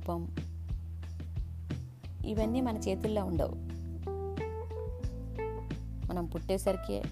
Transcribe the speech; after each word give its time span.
రూపం. 0.00 0.36
ఇవన్నీ 2.26 2.60
మన 2.60 2.76
చేతుల్లో 2.76 3.24
ఉండవు. 3.24 3.54
మనం 6.08 6.24
పుట్టేసరికి 6.24 7.02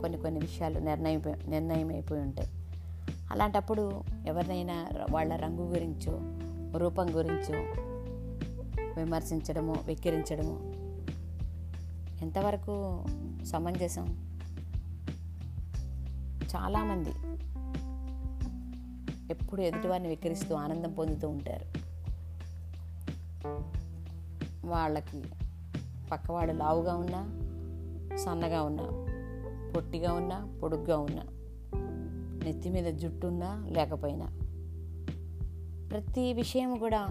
కొన్ని 0.00 0.18
కొన్ని 0.18 0.40
విషయాలు 0.40 0.78
నిర్ణయం 0.78 1.22
నిర్ణయం 1.48 1.88
అయిపోయి 1.88 2.20
ఉంటాయి. 2.20 2.48
అలాంటప్పుడు 3.30 4.02
ఎవరినైనా 4.26 4.88
వాళ్ళ 5.10 5.36
రంగు 5.36 5.62
గురించో 5.62 6.20
రూపం 6.78 7.06
గురించో 7.16 7.58
విమర్శించడము 9.02 9.74
వెక్కిరించడము 9.86 10.60
ఎంతవరకు 12.22 13.04
సమంజసం? 13.44 14.06
చాలామంది 16.56 17.10
ఎప్పుడు 19.30 19.60
ఎదుటివారిని 19.60 20.08
వెక్కిరిస్తూ 20.08 20.54
ఆనందం 20.54 20.92
పొందుతూ 20.92 21.28
ఉంటారు. 21.28 21.73
వాళ్ళకి 24.64 25.22
పక్కవాడు 26.12 26.52
లావుగా 26.52 26.94
ఉన్నా 26.96 27.40
సన్నగా 28.16 28.62
ఉన్నా 28.62 29.06
పొట్టిగా 29.76 30.12
ఉన్నా 30.12 30.58
పొడుగ్గా 30.62 30.98
ఉన్నా 30.98 31.22
నెత్తి 32.44 32.70
మీద 32.70 32.94
జుట్టు 32.94 33.26
ఉన్నా 33.26 33.66
లేకపోయినా 33.68 34.26
ప్రతి 35.90 36.32
విషయం 36.32 36.78
కూడా 36.78 37.06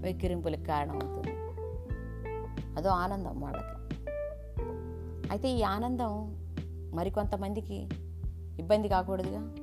వెక్కిరింపులకు 0.00 0.62
కారణమవుతుంది. 0.62 1.36
అదో 2.76 2.88
ఆనందం 2.88 3.40
వాళ్ళకి. 3.40 3.96
అయితే 5.30 5.50
ఈ 5.50 5.62
ఆనందం 5.62 6.36
మరికొంతమందికి 6.94 7.88
ఇబ్బంది 8.58 8.88
కాకూడదుగా? 8.88 9.54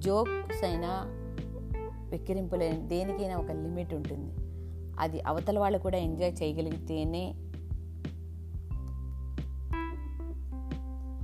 జోక్స్ 0.00 0.64
అయినా 0.64 1.04
వెక్కిరింపులైన 2.10 2.86
దేనికైనా 2.86 3.36
ఒక 3.36 3.50
లిమిట్ 3.50 3.94
ఉంటుంది. 3.94 4.53
అది 5.00 5.20
అవతల 5.20 5.58
వాళ్ళు 5.58 5.78
కూడా 5.78 5.98
ఎంజాయ్ 5.98 6.42
చేయగలిగితేనే 6.42 7.34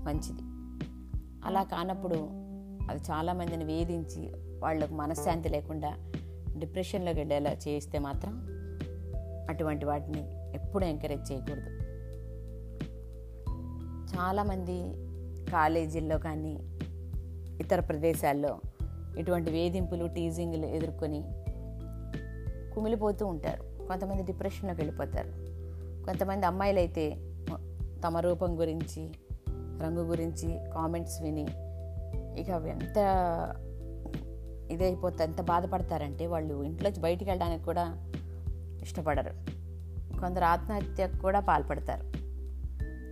మంచిది. 0.05 0.43
అలా 1.45 1.63
కానప్పుడు 1.63 2.15
అది 2.91 3.03
చాలామందిని 3.11 3.65
వేధించి 3.65 4.33
వాళ్ళకు 4.59 4.95
మనశ్శాంతి 4.95 5.49
లేకుండా 5.49 5.97
డిప్రెషన్లోకి 6.59 7.19
వెళ్ళేలా 7.19 7.57
చేస్తే 7.69 7.99
మాత్రం 7.99 8.47
అటువంటి 9.51 9.85
వాటిని 9.85 10.23
ఎప్పుడూ 10.55 10.87
ఎంకరేజ్ 10.87 11.33
చేయకూడదు. 11.33 11.71
చాలామంది 14.17 14.77
కాలేజీల్లో 15.51 16.19
కానీ 16.19 16.59
ఇతర 17.63 17.81
ప్రదేశాల్లో 17.81 18.61
ఇటువంటి 19.19 19.51
వేధింపులు 19.51 20.07
టీజింగ్లు 20.07 20.67
ఎదుర్కొని 20.67 21.25
కుమిలిపోతూ 22.75 23.27
ఉంటారు. 23.27 23.87
కొంతమంది 23.87 24.23
డిప్రెషన్లోకి 24.23 24.81
వెళ్ళిపోతారు. 24.81 25.29
కొంతమంది 26.05 26.47
అమ్మాయిలు 26.47 26.79
అయితే 26.79 27.17
తమ 28.05 28.19
రూపం 28.19 28.61
గురించి 28.61 29.11
రంగు 29.57 30.01
గురించి 30.01 30.61
కామెంట్స్ 30.75 31.23
విని 31.23 31.47
ఇక 32.41 32.49
ఎంత 32.49 32.97
ఇదైపోతే 34.71 35.25
ఎంత 35.25 35.43
బాధపడతారంటే 35.43 36.27
వాళ్ళు 36.27 36.65
ఇంట్లోంచి 36.65 37.01
బయటికి 37.01 37.31
వెళ్ళడానికి 37.31 37.65
కూడా 37.65 38.11
ఇష్టపడరు. 38.83 39.61
కొందరు 40.21 40.45
ఆత్మహత్యకు 40.45 41.17
కూడా 41.17 41.41
పాల్పడతారు. 41.41 42.07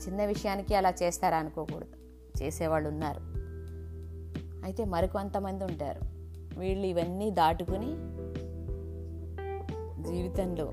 చిన్న 0.06 0.24
విషయానికి 0.24 0.74
అలా 0.74 0.92
చేస్తారా 1.02 1.38
అనుకోకూడదు. 1.38 1.98
చేసేవాళ్ళు 2.42 2.88
ఉన్నారు. 2.88 3.20
అయితే 4.64 4.84
మరికొంతమంది 4.84 5.64
ఉంటారు. 5.64 6.00
వీళ్ళు 6.58 6.86
ఇవన్నీ 6.86 7.30
దాటుకుని 7.30 7.86
జీవితంలో 10.02 10.72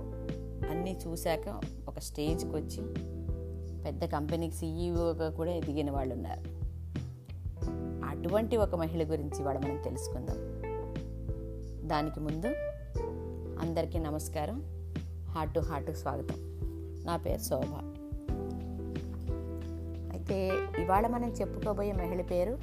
అన్నీ 0.70 0.98
చూశాక 1.08 1.62
ఒక 1.88 2.00
స్టేజ్కి 2.00 2.52
వచ్చి 2.52 2.94
పెద్ద 3.84 4.06
కంపెనీకి 4.06 4.56
సీఈఓగా 4.56 5.30
కూడా 5.30 5.52
ఎదిగిన 5.52 5.92
వాళ్ళు 5.92 6.16
ఉన్నారు 6.16 6.56
అటువంటి 8.06 8.58
ఒక 8.58 8.76
మహిళ 8.76 9.12
గురించి 9.12 9.42
ఇవాళ 9.42 9.58
మనం 9.58 9.82
తెలుసుకుందాం. 9.82 10.38
దానికి 11.90 12.20
ముందు 12.20 12.48
అందరికీ 13.60 14.00
నమస్కారం. 14.00 14.64
హార్ట్ 15.30 15.54
టు 15.54 15.60
హార్ట్ 15.60 15.92
స్వాగతం. 15.92 16.36
నా 17.06 17.18
పేరు 17.18 17.42
శోభ. 17.42 17.74
అయితే 20.12 20.48
ఇవాళ 20.80 21.08
మనం 21.08 21.30
చెప్పుకోబోయే 21.30 21.92
మహిళ 21.92 22.22
పేరు 22.22 22.58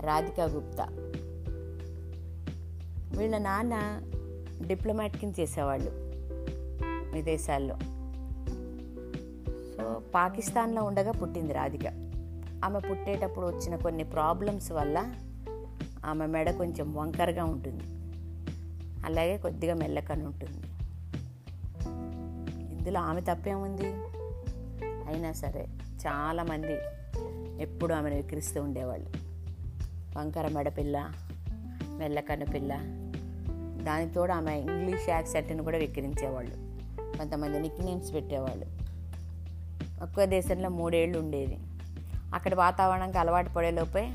రాధికా 0.00 0.44
గుప్తా. 0.44 0.86
వీళ్ళ 3.18 3.38
నాన్న 3.38 4.02
డిప్లొమాట్ 4.66 5.16
కింద 5.16 5.32
చేసేవాళ్ళు 5.40 5.90
విదేశాల్లో 7.14 7.78
సో 9.76 10.02
పాకిస్తాన్లో 10.14 10.82
ఉండగా 10.82 11.12
పుట్టింది 11.12 11.52
రాధిక. 11.52 11.86
ఆమె 12.64 12.78
పుట్టేటప్పుడు 12.78 13.46
వచ్చిన 13.46 13.76
కొన్ని 13.76 14.04
ప్రాబ్లమ్స్ 14.04 14.72
వల్ల 14.72 15.14
ఆమె 16.04 16.26
మెడ 16.26 16.50
కొంచెం 16.50 16.94
వంకరగా 16.94 17.44
ఉంటుంది. 17.44 17.84
అలాగే 19.06 19.38
కొద్దిగా 19.38 19.74
మెల్లకని 19.74 20.26
ఉంటుంది. 20.26 20.66
ఇందులో 22.74 23.00
ఆమె 23.00 23.20
తప్పేముంది? 23.20 23.86
అయినా 24.84 25.32
సరే 25.32 25.66
చాలామంది 26.06 26.72
ఎప్పుడు 27.62 27.94
ఆమెను 27.94 28.16
విక్రిస్తూ 28.16 28.62
ఉండేవాళ్ళు. 28.62 29.10
వంకర 30.18 30.48
మెడపిల్ల 30.48 31.12
మెల్లకన్ను 31.98 32.46
పిల్ల 32.46 32.76
దానితో 33.84 34.26
ఆమె 34.26 34.58
ఇంగ్లీష్ 34.58 35.08
యాక్సెంట్ని 35.08 35.64
కూడా 35.64 35.78
విక్రించేవాళ్ళు 35.78 36.70
కొంతమంది 37.18 37.60
నిక్ 37.60 37.80
నేమ్స్ 37.80 38.14
పెట్టేవాళ్ళు. 38.14 38.66
ఒక్కో 40.02 40.26
దేశంలో 40.26 40.68
మూడేళ్ళు 40.68 41.18
ఉండేది. 41.18 41.58
అక్కడ 42.34 42.54
వాతావరణంకి 42.54 43.18
అలవాటు 43.18 43.50
పడేలోపే 43.50 44.12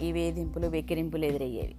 ఈ 0.00 0.12
వేధింపులు 0.12 0.66
వెక్కిరింపులు 0.66 1.24
ఎదురయ్యేవి. 1.24 1.76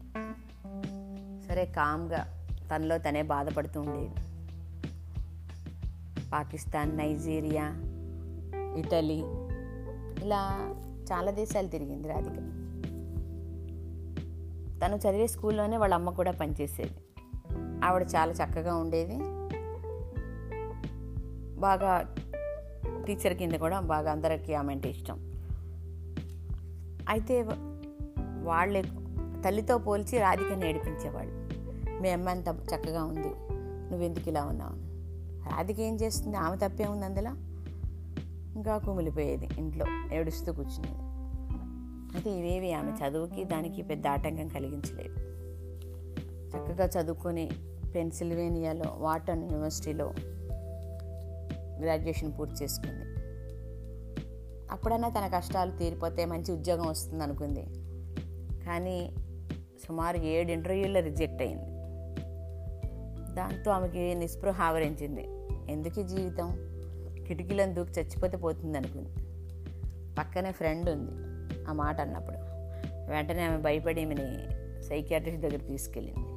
సరే 1.47 1.65
కామ్గా 1.65 2.47
తనలో 2.75 2.97
తనే 2.97 3.21
బాధపడుతూ 3.21 3.81
ఉండేది. 3.81 4.15
పాకిస్తాన్ 6.31 6.97
నైజీరియా 6.97 7.65
ఇటలీ 8.77 9.23
ఇలా 10.25 10.73
చాలా 11.11 11.31
దేశాలు 11.31 11.67
తిరిగింది 11.67 12.07
రాధిక. 12.07 12.62
తను 14.85 14.95
చదివే 14.95 15.27
స్కూల్లోనే 15.27 15.77
వాళ్ళ 15.77 15.93
అమ్మ 15.93 16.09
కూడా 16.09 16.31
పనిచేసేది. 16.31 16.95
ఆవిడ 17.85 18.01
చాలా 18.01 18.31
చక్కగా 18.31 18.75
ఉండేది. 18.75 19.17
బాగా 21.59 22.15
టీచర్ 23.07 23.33
కింద 23.33 23.53
కూడా 23.53 23.79
బాగా 23.79 24.11
అందరికీ 24.11 24.53
ఆమె 24.53 24.73
అంటే 24.73 24.89
ఇష్టం. 24.89 25.33
అయితే 27.09 27.41
వాళ్ళే 28.41 28.81
తల్లితో 29.45 29.77
పోల్చి 29.77 30.17
రాధికని 30.17 30.69
ఏడిపించేవాళ్ళు 30.69 31.33
మీ 32.01 32.09
అమ్మ 32.09 32.29
అంత 32.29 32.47
చక్కగా 32.47 33.03
ఉంది. 33.03 33.33
నువ్వెందుకు 33.91 34.29
ఇలా 34.29 34.43
ఉన్నావు? 34.43 34.93
రాధిక 35.55 35.79
ఏం 35.79 35.95
చేస్తుంది? 35.95 36.37
ఆమె 36.37 36.57
తప్పే 36.57 36.85
ఉంది 36.85 37.05
అందులో. 37.05 37.31
ఇంకా 38.55 38.77
కుమిలిపోయేది 38.77 39.49
ఇంట్లో. 39.57 39.85
ఏడుస్తూ 40.15 40.53
కూర్చునేది. 40.53 41.12
అయితే 42.15 42.29
ఇవేవి 42.31 42.73
ఆమె 42.73 42.91
చదువుకి 42.91 43.43
దానికి 43.43 43.81
పెద్ద 43.81 44.07
ఆటంకం 44.07 44.47
కలిగించలేదు. 44.47 45.15
చక్కగా 46.49 46.85
చదువుకొని 46.85 47.49
పెన్సిల్వేనియాలో 47.95 48.95
వాటన్ 48.97 49.43
యూనివర్సిటీలో 49.43 50.13
గ్రాడ్యుయేషన్ 51.81 52.33
పూర్తి 52.39 52.63
చేసుకుంది. 52.63 53.03
అప్పుడన్నా 54.71 55.09
తన 55.09 55.27
కష్టాలు 55.27 55.71
తీరిపోతే 55.71 56.25
మంచి 56.25 56.51
ఉద్యోగం 56.51 56.87
వస్తుంది 56.87 57.23
అనుకుంది 57.23 57.63
కానీ 58.65 59.15
సుమారు 59.87 60.17
ఏడు 60.17 60.51
ఇంటర్వ్యూల్లో 60.51 60.99
రిజెక్ట్ 60.99 61.41
అయింది. 61.41 61.63
దాంతో 63.33 63.71
ఆమెకి 63.71 64.15
నిస్పృహ 64.15 64.61
ఆవరించింది. 64.61 65.25
ఎందుకు 65.71 66.01
జీవితం? 66.01 66.49
కిటికీలను 67.27 67.73
దూకి 67.73 67.91
చచ్చిపోతే 67.91 68.37
పోతుంది 68.37 68.77
అనుకుంది 68.77 69.09
పక్కనే 70.15 70.51
ఫ్రెండ్ 70.51 70.89
ఉంది. 70.89 71.22
ఆ 71.69 71.73
మాట 71.73 72.01
అన్నప్పుడు 72.01 72.37
వెంటనే 73.11 73.43
ఆమె 73.43 73.57
భయపడి 73.57 74.01
ఈమెని 74.01 74.53
సైకియాట్రిస్ట్ 74.83 75.41
దగ్గర 75.41 75.57
తీసుకెళ్ళింది. 75.57 76.27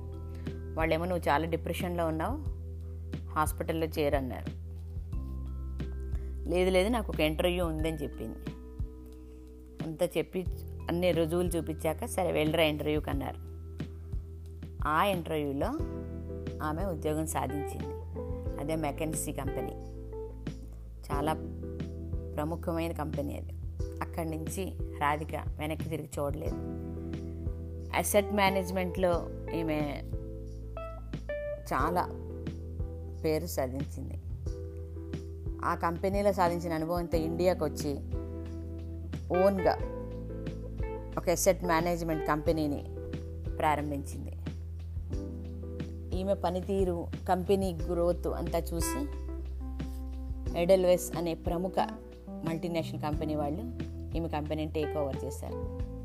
వాళ్ళేమో 0.75 1.05
నువ్వు 1.05 1.29
చాలా 1.29 1.45
డిప్రెషన్లో 1.45 2.07
ఉన్నావు 2.07 2.57
హాస్పిటల్లో 3.29 3.87
చేరన్నారు. 3.87 4.67
లేదు 6.49 6.71
లేదు 6.71 6.89
నాకు 6.89 7.13
ఒక 7.13 7.21
ఇంటర్వ్యూ 7.21 7.67
ఉందని 7.67 7.97
చెప్పింది. 7.97 8.39
అంతా 9.87 10.09
చెప్పి 10.19 10.45
అన్ని 10.89 11.13
రుజువులు 11.13 11.49
చూపించాక 11.49 12.05
సరే 12.05 12.33
వెళ్ళరా 12.33 12.63
ఇంటర్వ్యూకి 12.63 13.11
అన్నారు. 13.11 13.57
ఆ 14.89 15.05
ఇంటర్వ్యూలో 15.05 15.79
ఆమె 16.63 16.85
ఉద్యోగం 16.85 17.27
సాధించింది. 17.27 17.95
అదే 18.61 18.77
మెకెన్సీ 18.77 19.33
కంపెనీ. 19.33 19.73
చాలా 21.11 21.33
ప్రముఖమైన 22.37 22.93
కంపెనీ 22.93 23.37
అది. 23.37 23.56
అక్కడి 24.17 24.39
నుంచి 24.39 24.73
రాధిక 25.01 25.35
వెనక్కి 25.59 25.89
తిరిగి 25.89 26.09
చూడలేదు. 26.19 26.57
అసెట్ 27.97 28.33
మేనేజ్మెంట్లో 28.33 29.29
ఈమె 29.55 30.03
చాలా 31.73 32.09
పేరు 33.25 33.47
సాధించింది. 33.47 34.15
ఆ 35.65 35.75
కంపెనీలో 35.75 36.33
సాధించిన 36.33 36.73
అనుభవంతో 36.73 37.19
ఇండియాకు 37.19 37.65
వచ్చి 37.65 37.93
ఓన్గా 39.39 39.75
ఒక 41.17 41.31
అసెట్ 41.31 41.65
మేనేజ్మెంట్ 41.65 42.29
కంపెనీని 42.29 42.85
ప్రారంభించింది. 43.57 44.33
ఈమె 46.21 46.35
పనితీరు 46.35 47.07
కంపెనీ 47.29 47.79
గ్రోత్ 47.93 48.27
అంతా 48.27 48.59
చూసి 48.59 49.07
ఎడల్వెస్ 50.59 51.17
అనే 51.17 51.35
ప్రముఖ 51.35 51.75
మల్టీనేషనల్ 52.29 53.03
కంపెనీ 53.03 53.35
వాళ్ళు 53.35 53.96
ఈమె 54.15 54.29
కంపెనీని 54.29 54.73
టేక్ 54.73 54.97
ఓవర్ 54.97 55.25
చేశారు. 55.25 55.97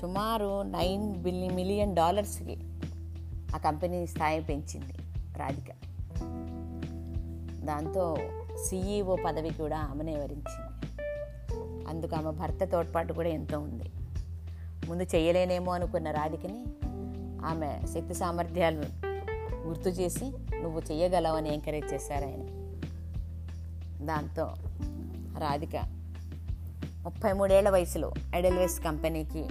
సుమారు 0.00 0.62
నైన్ 0.62 1.16
బిలియన్ 1.16 1.54
మిలియన్ 1.54 1.96
డాలర్స్కి 1.96 2.56
ఆ 3.54 3.58
కంపెనీ 3.58 4.06
స్థాయి 4.06 4.40
పెంచింది 4.40 4.92
రాధిక. 5.38 5.70
దాంతో 7.64 8.16
సిఈఓ 8.66 9.16
పదవి 9.16 9.50
కూడా 9.50 9.78
ఆమెనే 9.78 10.16
వరించింది. 10.16 10.72
అందుకు 11.88 12.16
ఆమె 12.16 12.30
భర్త 12.30 12.64
తోడ్పాటు 12.64 13.12
కూడా 13.12 13.28
ఎంతో 13.28 13.58
ఉంది. 13.58 13.90
ముందు 14.88 15.02
చేయలేనేమో 15.02 15.72
అనుకున్న 15.72 16.10
రాధికని 16.10 16.64
ఆమె 17.44 17.80
శక్తి 17.94 18.14
సామర్థ్యాలు 18.14 18.82
గుర్తు 19.66 19.88
చేసి 19.88 20.24
నువ్వు 20.62 20.80
చేయగలవని 20.92 21.54
ఎంకరేజ్ 21.54 21.94
చేశారు 21.94 22.24
ఆయన. 22.24 22.46
దాంతో 24.06 24.54
రాధిక 25.38 26.01
ముప్పై 27.04 27.32
మూడేళ్ళ 27.32 27.70
వయసులో 27.70 28.12
ఎడల్వేస్ 28.34 28.80
కంపెనీకి 28.80 29.46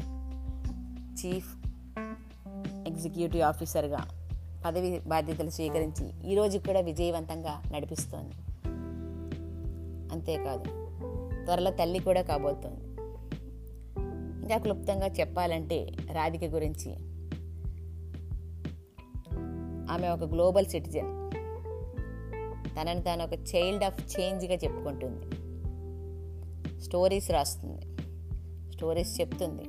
చీఫ్ 1.11 1.55
ఎగ్జిక్యూటివ్ 2.87 3.43
ఆఫీసర్గా 3.43 4.07
పదవి 4.65 4.99
బాధ్యతలు 4.99 5.49
స్వీకరించి 5.49 6.31
ఈరోజు 6.31 6.57
కూడా 6.57 6.79
విజయవంతంగా 6.79 7.61
నడిపిస్తోంది. 7.75 8.33
అంతేకాదు 10.13 10.63
త్వరలో 11.45 11.71
తల్లి 11.71 11.99
కూడా 11.99 12.21
కాబోతోంది. 12.21 12.83
ఇంకా 14.45 14.57
క్లుప్తంగా 14.57 15.07
చెప్పాలంటే 15.07 15.91
రాధిక 16.11 16.43
గురించి. 16.43 16.95
ఆమె 19.91 20.07
ఒక 20.07 20.23
గ్లోబల్ 20.23 20.65
సిటిజన్. 20.65 21.31
తనని 22.77 23.01
తాను 23.01 23.23
ఒక 23.23 23.33
చైల్డ్ 23.33 23.83
ఆఫ్ 23.83 24.19
చేంజ్గా 24.19 24.53
చెప్పుకుంటుంది. 24.53 25.30
స్టోరీస్ 26.81 27.31
రాస్తుంది. 27.31 27.81
స్టోరీస్ 28.71 29.21
చెప్తుంది. 29.21 29.63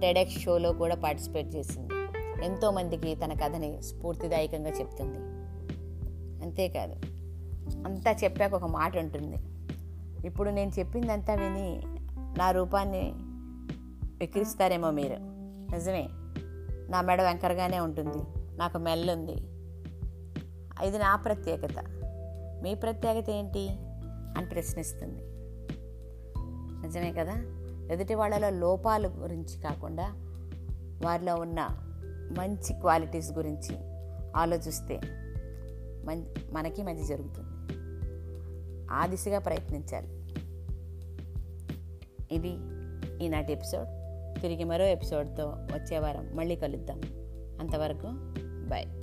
టెడెక్స్ 0.00 0.38
షోలో 0.38 0.72
కూడా 0.72 0.94
పార్టిసిపేట్ 0.94 1.54
చేసింది. 1.54 1.94
ఎంతోమందికి 2.44 3.14
తన 3.14 3.32
కథని 3.32 3.82
స్ఫూర్తిదాయకంగా 3.82 4.70
చెప్తుంది. 4.70 5.18
అంతేకాదు 6.44 6.92
అంతా 7.86 8.12
చెప్పాక 8.12 8.54
ఒక 8.54 8.64
మాట 8.64 8.96
ఉంటుంది. 8.96 9.36
ఇప్పుడు 10.26 10.50
నేను 10.50 10.70
చెప్పిందంతా 10.78 11.34
విని 11.34 11.80
నా 12.38 12.50
రూపాన్ని 12.50 13.12
విక్రిస్తారేమో 14.18 14.90
మీరు. 14.90 15.16
నిజమే. 15.74 16.08
నా 16.90 17.00
మెడ 17.00 17.22
వెంకరగానే 17.22 17.80
ఉంటుంది. 17.80 18.18
నాకు 18.56 18.78
మెల్లుంది. 18.78 19.34
ఇది 20.86 20.98
నా 20.98 21.16
ప్రత్యేకత. 21.16 21.84
మీ 22.62 22.74
ప్రత్యేకత 22.74 23.30
ఏంటి? 23.30 23.68
అని 24.36 24.46
ప్రశ్నిస్తుంది. 24.46 25.31
నిజమే 26.82 27.12
కదా? 27.12 27.34
ఎదుటి 27.94 28.14
వాళ్ళలో 28.14 28.50
లోపాల 28.50 29.06
గురించి 29.06 29.62
కాకుండా 29.62 30.04
వారిలో 31.04 31.36
ఉన్న 31.36 31.68
మంచి 32.38 32.72
క్వాలిటీస్ 32.80 33.32
గురించి 33.32 33.76
ఆలోచిస్తే 34.36 35.00
మం 36.04 36.26
మనకి 36.52 36.82
మంచి 36.82 37.06
జరుగుతుంది. 37.06 37.48
ఆ 38.90 39.06
దిశగా 39.06 39.38
ప్రయత్నించాలి. 39.38 40.08
ఇది 42.34 42.56
ఈనాటి 43.24 43.52
ఎపిసోడ్. 43.52 43.88
తిరిగి 44.40 44.64
మరో 44.64 44.84
ఎపిసోడ్తో 44.84 45.44
వచ్చే 45.48 45.98
వారం 45.98 46.30
మళ్ళీ 46.34 46.56
కలుద్దాం. 46.56 47.00
అంతవరకు 47.60 48.06
బాయ్ 48.68 49.01